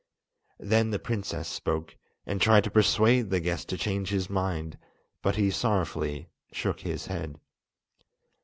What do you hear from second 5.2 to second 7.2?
but he sorrowfully shook his